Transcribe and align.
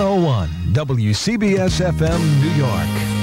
Oh 0.00 0.48
WCBS 0.72 1.80
FM 1.80 2.18
New 2.40 2.50
York. 2.50 3.14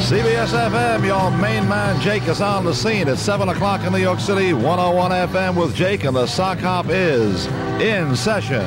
CBS 0.00 0.52
FM, 0.70 1.04
your 1.04 1.30
main 1.38 1.68
man 1.68 2.00
Jake 2.00 2.26
is 2.26 2.40
on 2.40 2.64
the 2.64 2.74
scene 2.74 3.08
at 3.08 3.18
7 3.18 3.50
o'clock 3.50 3.82
in 3.82 3.92
New 3.92 3.98
York 3.98 4.20
City, 4.20 4.54
101 4.54 5.10
FM 5.10 5.56
with 5.56 5.74
Jake, 5.74 6.04
and 6.04 6.16
the 6.16 6.26
sock 6.26 6.58
hop 6.58 6.86
is 6.88 7.46
in 7.82 8.16
session. 8.16 8.64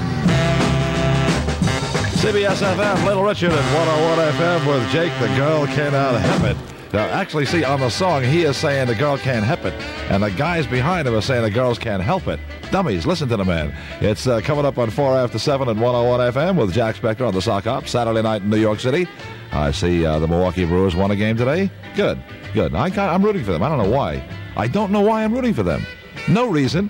CBS 2.19 2.61
FM, 2.61 3.05
Little 3.05 3.23
Richard 3.23 3.51
at 3.51 3.75
101 3.75 4.33
FM 4.33 4.67
with 4.67 4.91
Jake, 4.91 5.13
the 5.19 5.35
girl 5.35 5.65
cannot 5.67 6.21
help 6.21 6.43
it. 6.43 6.78
Now, 6.91 7.05
actually, 7.05 7.45
see, 7.45 7.63
on 7.63 7.79
the 7.81 7.89
song, 7.89 8.23
he 8.23 8.43
is 8.43 8.57
saying 8.57 8.87
the 8.87 8.95
girl 8.95 9.15
can't 9.17 9.45
help 9.45 9.63
it, 9.63 9.73
and 10.09 10.23
the 10.23 10.31
guys 10.31 10.65
behind 10.65 11.07
him 11.07 11.13
are 11.13 11.21
saying 11.21 11.43
the 11.43 11.51
girls 11.51 11.77
can't 11.77 12.01
help 12.01 12.27
it. 12.27 12.39
Dummies, 12.71 13.05
listen 13.05 13.29
to 13.29 13.37
the 13.37 13.45
man. 13.45 13.75
It's 14.01 14.25
uh, 14.25 14.41
coming 14.41 14.65
up 14.65 14.79
on 14.79 14.89
4 14.89 15.15
after 15.15 15.37
7 15.37 15.69
at 15.69 15.75
101 15.75 16.33
FM 16.33 16.59
with 16.59 16.73
Jack 16.73 16.95
Spector 16.95 17.27
on 17.27 17.33
the 17.35 17.41
Sock 17.41 17.65
Hop, 17.65 17.87
Saturday 17.87 18.23
night 18.23 18.41
in 18.41 18.49
New 18.49 18.57
York 18.59 18.79
City. 18.79 19.07
I 19.51 19.69
see 19.69 20.03
uh, 20.03 20.17
the 20.17 20.27
Milwaukee 20.27 20.65
Brewers 20.65 20.95
won 20.95 21.11
a 21.11 21.15
game 21.15 21.37
today. 21.37 21.69
Good, 21.95 22.19
good. 22.55 22.73
I, 22.73 22.89
got, 22.89 23.13
I'm 23.13 23.23
rooting 23.23 23.43
for 23.43 23.51
them. 23.51 23.61
I 23.61 23.69
don't 23.69 23.77
know 23.77 23.95
why. 23.95 24.27
I 24.57 24.67
don't 24.67 24.91
know 24.91 25.01
why 25.01 25.23
I'm 25.23 25.33
rooting 25.33 25.53
for 25.53 25.63
them. 25.63 25.85
No 26.27 26.47
reason. 26.47 26.89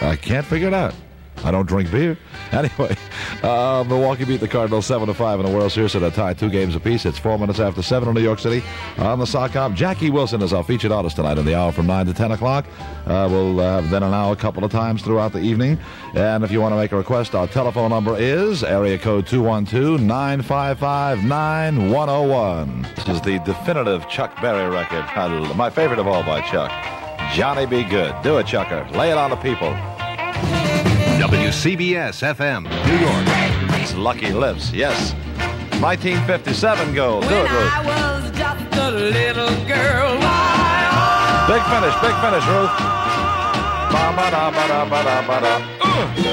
I 0.00 0.16
can't 0.16 0.46
figure 0.46 0.66
it 0.66 0.74
out. 0.74 0.94
I 1.44 1.52
don't 1.52 1.66
drink 1.66 1.90
beer. 1.92 2.18
Anyway, 2.62 2.94
uh, 3.42 3.82
Milwaukee 3.88 4.24
beat 4.24 4.40
the 4.40 4.46
Cardinals 4.46 4.84
7 4.84 5.08
to 5.08 5.14
5 5.14 5.40
in 5.40 5.46
the 5.46 5.52
World 5.52 5.72
Series 5.72 5.96
at 5.96 6.02
a 6.02 6.10
tie, 6.10 6.34
two 6.34 6.50
games 6.50 6.76
apiece. 6.76 7.06
It's 7.06 7.18
four 7.18 7.38
minutes 7.38 7.58
after 7.58 7.80
7 7.80 8.06
in 8.06 8.14
New 8.14 8.20
York 8.20 8.38
City. 8.38 8.62
On 8.98 9.18
the 9.18 9.24
sock 9.26 9.52
hop, 9.52 9.72
Jackie 9.72 10.10
Wilson 10.10 10.42
is 10.42 10.52
our 10.52 10.62
featured 10.62 10.92
artist 10.92 11.16
tonight 11.16 11.38
in 11.38 11.46
the 11.46 11.54
hour 11.54 11.72
from 11.72 11.86
9 11.86 12.06
to 12.06 12.12
10 12.14 12.32
o'clock. 12.32 12.66
Uh, 13.06 13.26
we'll 13.30 13.58
have 13.58 13.88
then 13.88 14.02
an 14.02 14.12
hour 14.12 14.34
a 14.34 14.36
couple 14.36 14.64
of 14.64 14.70
times 14.70 15.02
throughout 15.02 15.32
the 15.32 15.40
evening. 15.40 15.78
And 16.14 16.44
if 16.44 16.52
you 16.52 16.60
want 16.60 16.72
to 16.72 16.76
make 16.76 16.92
a 16.92 16.96
request, 16.96 17.34
our 17.34 17.46
telephone 17.46 17.88
number 17.88 18.16
is 18.18 18.62
area 18.62 18.98
code 18.98 19.26
212 19.26 20.00
955 20.02 21.24
9101. 21.24 22.82
This 22.96 23.08
is 23.08 23.20
the 23.22 23.38
definitive 23.46 24.06
Chuck 24.10 24.38
Berry 24.42 24.68
record. 24.68 25.06
My 25.56 25.70
favorite 25.70 25.98
of 25.98 26.06
all 26.06 26.22
by 26.22 26.42
Chuck. 26.42 26.70
Johnny 27.32 27.64
B. 27.64 27.82
Goode. 27.82 28.14
Do 28.22 28.36
it, 28.36 28.46
Chucker. 28.46 28.86
Lay 28.92 29.10
it 29.10 29.16
on 29.16 29.30
the 29.30 29.36
people. 29.36 29.74
WCBS 31.32 32.20
FM 32.36 32.64
New 32.68 32.98
York. 32.98 33.24
It's 33.80 33.94
Lucky 33.94 34.32
Lips, 34.32 34.70
yes. 34.70 35.14
1957 35.80 36.94
goal. 36.94 37.22
Do 37.22 37.26
When 37.28 37.36
it, 37.36 37.50
Ruth. 37.50 37.72
I 37.72 37.86
was 37.86 38.30
just 38.32 38.76
a 38.76 38.90
little 38.90 39.48
girl, 39.66 40.18
why, 40.18 41.46
Big 41.48 41.62
finish, 41.72 41.94
big 42.04 42.14
finish, 42.20 42.44
Ruth. 42.46 42.68
Uh. 42.68 43.16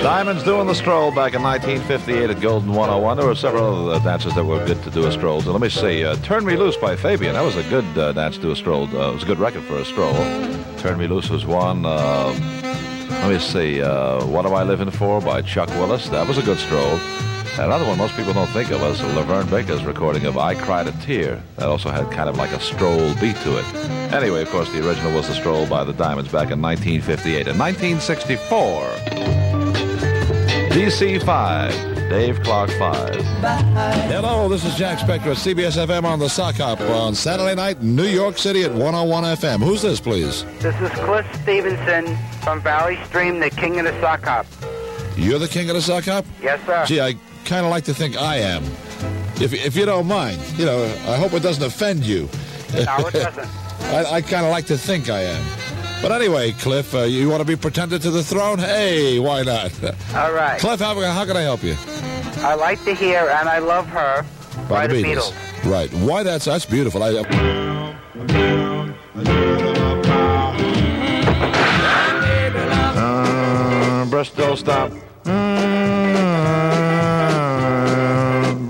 Diamonds 0.04 0.44
doing 0.44 0.68
the 0.68 0.76
stroll 0.76 1.12
back 1.12 1.34
in 1.34 1.42
1958 1.44 2.32
at 2.32 2.42
Golden 2.42 2.74
101. 2.74 3.16
There 3.16 3.26
were 3.26 3.36
several 3.36 3.90
other 3.92 4.04
dances 4.04 4.36
that 4.36 4.44
were 4.44 4.66
good 4.66 4.84
to 4.84 4.90
do 4.90 5.08
a 5.08 5.14
stroll. 5.14 5.40
So 5.42 5.54
let 5.54 5.62
me 5.62 5.70
see. 5.70 6.04
Uh, 6.04 6.18
Turn 6.18 6.44
Me 6.46 6.58
Loose 6.58 6.76
by 6.76 6.98
Fabian. 6.98 7.36
That 7.36 7.44
was 7.44 7.56
a 7.56 7.64
good 7.70 7.86
uh, 7.98 8.12
dance 8.12 8.36
to 8.36 8.42
do 8.42 8.52
a 8.52 8.56
stroll. 8.56 8.84
Uh, 8.94 9.12
it 9.12 9.14
was 9.14 9.24
a 9.24 9.28
good 9.28 9.40
record 9.40 9.64
for 9.64 9.78
a 9.78 9.86
stroll. 9.86 10.14
Turn 10.78 10.98
Me 11.00 11.08
Loose 11.08 11.30
was 11.30 11.46
one. 11.46 11.86
Let 13.22 13.30
me 13.32 13.40
see. 13.40 13.82
Uh, 13.82 14.26
what 14.26 14.46
Am 14.46 14.54
I 14.54 14.64
Living 14.64 14.90
For 14.90 15.20
by 15.22 15.42
Chuck 15.42 15.70
Willis. 15.72 16.08
That 16.10 16.28
was 16.28 16.38
a 16.38 16.42
good 16.42 16.58
stroll. 16.58 17.00
Another 17.60 17.86
one 17.86 17.98
most 17.98 18.16
people 18.16 18.32
don't 18.32 18.48
think 18.48 18.72
of 18.72 18.82
was 18.82 19.02
LaVern 19.02 19.50
Baker's 19.50 19.84
recording 19.84 20.26
of 20.26 20.38
I 20.38 20.56
Cried 20.56 20.88
a 20.88 20.94
Tear. 21.04 21.44
That 21.58 21.68
also 21.68 21.90
had 21.90 22.10
kind 22.12 22.30
of 22.30 22.38
like 22.38 22.52
a 22.52 22.60
stroll 22.62 23.14
beat 23.16 23.36
to 23.38 23.60
it. 23.60 23.66
Anyway, 24.14 24.42
of 24.42 24.50
course, 24.50 24.72
the 24.72 24.88
original 24.88 25.14
was 25.14 25.28
the 25.28 25.34
stroll 25.34 25.68
by 25.68 25.84
the 25.84 25.92
Diamonds 25.94 26.32
back 26.32 26.50
in 26.52 26.62
1958. 26.62 27.48
In 27.48 27.58
1964, 27.58 29.39
DC 30.70 31.24
5, 31.26 32.10
Dave 32.10 32.40
Clark 32.44 32.70
5. 32.72 33.16
Hello, 33.16 34.48
this 34.48 34.64
is 34.64 34.76
Jack 34.76 35.00
Spector 35.00 35.32
at 35.32 35.38
CBS 35.38 35.84
FM 35.84 36.04
on 36.04 36.20
the 36.20 36.30
Sock 36.30 36.56
Hop 36.56 36.80
on 36.82 37.16
Saturday 37.16 37.56
night 37.56 37.80
in 37.80 37.96
New 37.96 38.06
York 38.06 38.38
City 38.38 38.64
at 38.64 38.72
101 38.72 39.24
FM. 39.24 39.64
Who's 39.64 39.82
this, 39.82 40.00
please? 40.00 40.46
This 40.60 40.80
is 40.80 40.92
Cliff 40.92 41.26
Stevenson 41.42 42.16
from 42.44 42.62
Valley 42.62 43.00
Stream, 43.06 43.40
the 43.40 43.50
king 43.50 43.80
of 43.80 43.86
the 43.86 44.00
sock 44.00 44.24
hop. 44.24 44.46
You're 45.18 45.40
the 45.40 45.48
king 45.48 45.70
of 45.70 45.76
the 45.76 45.82
Sock 45.82 46.06
Hop? 46.06 46.24
Yes, 46.42 46.64
sir. 46.66 46.86
Gee, 46.86 47.02
I 47.02 47.16
kind 47.46 47.66
of 47.66 47.72
like 47.72 47.86
to 47.86 47.94
think 47.94 48.16
I 48.16 48.38
am. 48.38 48.64
If, 49.42 49.54
if 49.54 49.76
you 49.76 49.86
don't 49.86 50.08
mind, 50.08 50.40
you 50.56 50.66
know, 50.66 50.84
I 51.08 51.18
hope 51.18 51.34
it 51.34 51.42
doesn't 51.42 51.64
offend 51.64 52.06
you. 52.06 52.30
No, 52.74 53.08
it 53.08 53.14
doesn't. 53.14 53.48
I, 53.90 54.06
I 54.06 54.22
kind 54.22 54.46
of 54.46 54.52
like 54.52 54.68
to 54.68 54.78
think 54.78 55.10
I 55.10 55.24
am. 55.24 55.44
But 56.02 56.14
anyway, 56.14 56.54
Cliff, 56.54 56.96
uh, 56.96 57.00
you 57.00 57.30
want 57.30 57.42
to 57.42 57.46
be 57.46 57.58
pretended 57.58 58.02
to 58.04 58.12
the 58.12 58.24
throne? 58.24 58.58
Hey, 58.58 59.20
why 59.20 59.44
not? 59.44 59.72
All 60.16 60.32
right. 60.32 60.60
Cliff, 60.60 60.80
how, 60.80 61.00
how 61.00 61.26
can 61.26 61.36
I 61.36 61.42
help 61.42 61.62
you? 61.62 61.76
I 62.38 62.56
like 62.56 62.82
to 62.86 62.96
hear 62.96 63.30
and 63.30 63.50
I 63.50 63.60
love 63.60 63.86
her 63.88 64.26
by, 64.70 64.88
the 64.88 65.04
Beatles. 65.04 65.34
Right. 65.70 65.92
Why 65.94 66.24
that's 66.24 66.46
that's 66.46 66.66
beautiful. 66.66 67.04
I, 67.04 67.16
uh, 67.16 67.24
Bristol 74.10 74.56
Stomp. 74.56 75.09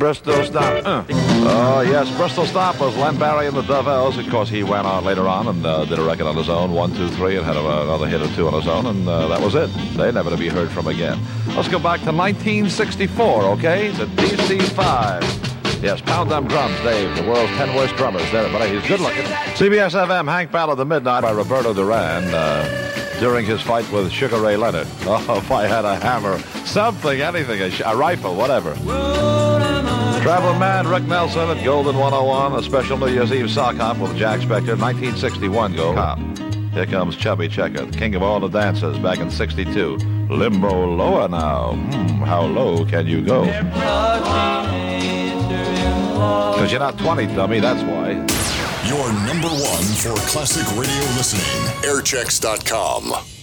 Bristol 0.10 0.44
Stomp. 0.44 0.88
Uh. 0.88 1.04
Oh 1.12 1.82
yes, 1.82 2.10
Bristol 2.18 2.44
Stomp 2.48 2.80
was 2.80 2.98
Len 2.98 3.20
Barry 3.20 3.46
and 3.46 3.56
the 3.56 3.62
Dovells. 3.62 4.18
Of 4.18 4.28
course, 4.32 4.50
he 4.50 4.64
went 4.64 4.88
on 4.88 5.06
later 5.06 5.28
on 5.28 5.48
and 5.48 5.64
uh, 5.64 5.86
did 5.86 6.00
a 6.00 6.04
record 6.04 6.26
on 6.26 6.36
his 6.36 6.50
own, 6.50 6.72
one, 6.72 6.96
two, 6.96 7.10
three, 7.10 7.38
and 7.38 7.46
had 7.46 7.56
a, 7.56 7.60
another 7.84 8.08
hit 8.08 8.20
or 8.20 8.28
two 8.30 8.48
on 8.48 8.54
his 8.56 8.68
own, 8.68 8.88
and 8.88 9.08
uh, 9.08 9.28
that 9.28 9.40
was 9.40 9.54
it. 9.54 9.68
They 9.96 10.12
never 10.12 10.32
to 10.32 10.38
be 10.38 10.48
heard 10.48 10.72
from 10.72 10.88
again. 10.88 11.20
Let's 11.50 11.68
go 11.68 11.78
back 11.78 12.00
to 12.06 12.12
1964, 12.12 13.44
okay? 13.60 13.90
The 13.90 14.06
DC-5. 14.08 15.84
Yes, 15.84 16.02
pound 16.02 16.32
them 16.32 16.48
drums, 16.48 16.76
Dave. 16.82 17.16
The 17.16 17.30
world's 17.30 17.52
10 17.54 17.76
worst 17.76 17.96
drummers. 17.96 18.24
There, 18.32 18.52
but 18.52 18.68
he's 18.68 18.82
good 18.88 19.02
looking. 19.02 19.26
CBS 19.26 19.92
FM, 19.94 20.26
Hank 20.28 20.52
Ballard, 20.52 20.78
The 20.80 20.86
Midnight 20.86 21.22
by 21.22 21.32
Roberto 21.34 21.72
Duran 21.76 22.24
uh, 22.34 23.20
during 23.20 23.46
his 23.46 23.62
fight 23.62 23.90
with 23.92 24.12
Sugar 24.12 24.42
Ray 24.42 24.58
Leonard. 24.58 24.88
Oh, 25.06 25.38
if 25.38 25.52
I 25.52 25.68
had 25.68 25.86
a 25.86 25.96
hammer, 25.98 26.40
something, 26.66 27.22
anything, 27.22 27.62
a, 27.62 27.70
sh- 27.70 27.84
a 27.86 27.96
rifle, 27.96 28.34
whatever. 28.36 28.76
Travel 30.22 30.56
Man, 30.60 30.88
Rick 30.88 31.04
Nelson 31.04 31.50
at 31.50 31.64
Golden 31.64 31.98
101, 31.98 32.54
a 32.54 32.64
special 32.64 32.98
New 32.98 33.08
Year's 33.08 33.32
Eve 33.32 33.50
sock 33.50 33.76
hop 33.78 33.98
with 33.98 34.16
Jack 34.18 34.42
Spector, 34.42 34.78
1961 34.78 35.76
goal. 35.76 35.94
Hop. 35.96 36.20
Here 36.74 36.86
comes 36.86 37.16
Chubby 37.16 37.48
Checker, 37.48 37.86
the 37.86 37.98
king 37.98 38.16
of 38.16 38.22
all 38.22 38.40
the 38.40 38.50
dancers, 38.50 39.00
back 39.00 39.20
in 39.20 39.32
62. 39.32 39.96
Limbo 40.30 40.94
lower 40.96 41.28
now. 41.28 41.74
Hmm, 41.74 42.22
how 42.24 42.44
low 42.46 42.86
can 42.86 43.08
you 43.08 43.22
go? 43.22 43.46
Because 46.54 46.72
you're 46.72 46.80
not 46.80 46.98
20, 47.00 47.28
dummy, 47.28 47.60
that's 47.60 47.82
why. 47.84 48.12
Your 48.88 49.12
number 49.26 49.48
one 49.48 49.84
for 49.96 50.14
classic 50.28 50.68
radio 50.78 51.16
listening. 51.16 51.44
Airchecks.com. 51.84 53.39